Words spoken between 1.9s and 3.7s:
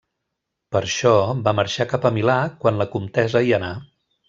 cap a Milà, quan la comtessa hi